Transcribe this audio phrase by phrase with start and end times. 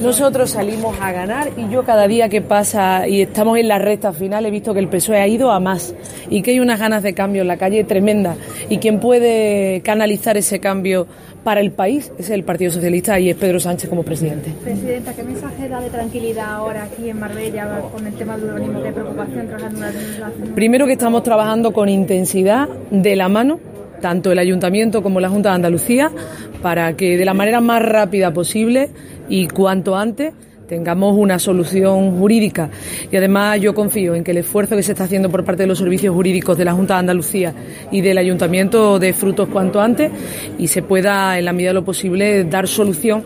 [0.00, 4.12] Nosotros salimos a ganar y yo cada día que pasa y estamos en la recta
[4.14, 5.94] final he visto que el PSOE ha ido a más
[6.30, 8.36] y que hay unas ganas de cambio en la calle tremenda
[8.70, 11.06] y quien puede canalizar ese cambio
[11.44, 14.50] para el país es el Partido Socialista y es Pedro Sánchez como presidente.
[14.62, 18.82] Presidenta, ¿qué mensaje da de tranquilidad ahora aquí en Marbella con el tema del urbanismo?
[18.82, 23.60] ¿Qué preocupación trabajando en la Primero que estamos trabajando con intensidad de la mano
[24.00, 26.10] tanto el Ayuntamiento como la Junta de Andalucía,
[26.62, 28.90] para que de la manera más rápida posible
[29.28, 30.34] y cuanto antes
[30.70, 32.70] tengamos una solución jurídica.
[33.10, 35.66] Y además yo confío en que el esfuerzo que se está haciendo por parte de
[35.66, 37.52] los servicios jurídicos de la Junta de Andalucía
[37.90, 40.12] y del Ayuntamiento dé frutos cuanto antes
[40.58, 43.24] y se pueda, en la medida de lo posible, dar solución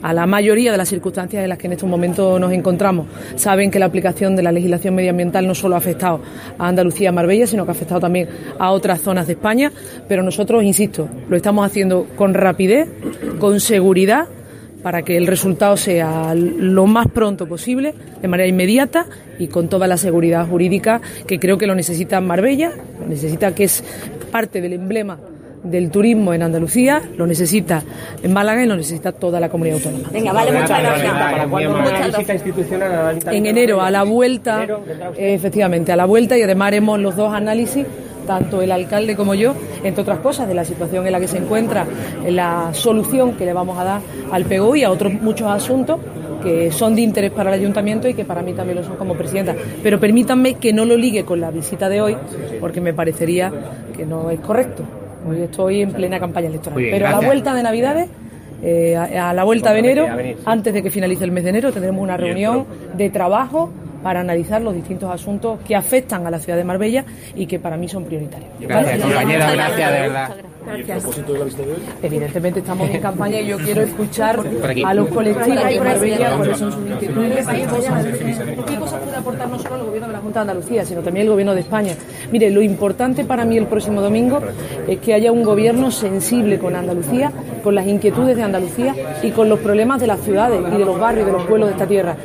[0.00, 3.06] a la mayoría de las circunstancias en las que en estos momentos nos encontramos.
[3.34, 6.22] Saben que la aplicación de la legislación medioambiental no solo ha afectado
[6.58, 8.26] a Andalucía a Marbella, sino que ha afectado también
[8.58, 9.70] a otras zonas de España,
[10.08, 12.88] pero nosotros, insisto, lo estamos haciendo con rapidez,
[13.38, 14.28] con seguridad
[14.86, 19.88] para que el resultado sea lo más pronto posible, de manera inmediata y con toda
[19.88, 23.82] la seguridad jurídica que creo que lo necesita Marbella, lo necesita que es
[24.30, 25.18] parte del emblema
[25.64, 27.82] del turismo en Andalucía, lo necesita
[28.22, 30.08] en Málaga y lo necesita toda la comunidad autónoma.
[30.12, 31.12] Venga, vale, muchas gracias.
[33.34, 34.68] En enero, a la vuelta,
[35.16, 37.84] efectivamente, a la vuelta y además haremos los dos análisis
[38.26, 41.38] tanto el alcalde como yo, entre otras cosas, de la situación en la que se
[41.38, 41.86] encuentra,
[42.24, 46.00] en la solución que le vamos a dar al PGU y a otros muchos asuntos
[46.42, 49.14] que son de interés para el ayuntamiento y que para mí también lo son como
[49.14, 49.54] presidenta.
[49.82, 52.16] Pero permítanme que no lo ligue con la visita de hoy,
[52.60, 53.52] porque me parecería
[53.96, 54.84] que no es correcto.
[55.28, 56.78] Hoy estoy en plena campaña electoral.
[56.78, 58.08] Pero a la vuelta de Navidades
[58.62, 60.06] eh, a, la vuelta de enero,
[60.44, 62.64] antes de que finalice el mes de enero, tendremos una reunión
[62.96, 63.70] de trabajo
[64.02, 67.76] para analizar los distintos asuntos que afectan a la ciudad de Marbella y que para
[67.76, 68.50] mí son prioritarios.
[68.60, 70.30] Gracias, compañera, gracias, de verdad.
[72.02, 74.40] Evidentemente estamos en campaña y yo quiero escuchar
[74.84, 79.76] a los colectivos de Marbella cuáles son sus inquietudes, qué cosas, puede aportar no solo
[79.76, 81.94] el gobierno de la Junta de Andalucía, sino también el gobierno de España.
[82.32, 84.40] Mire, lo importante para mí el próximo domingo
[84.88, 87.32] es que haya un gobierno sensible con Andalucía,
[87.62, 90.98] con las inquietudes de Andalucía y con los problemas de las ciudades y de los
[90.98, 92.16] barrios, de los pueblos de esta tierra.